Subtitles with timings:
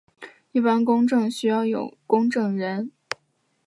[0.51, 2.91] 一般公证需要有公证人。